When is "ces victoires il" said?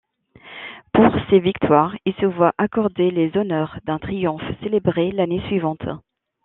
1.29-2.13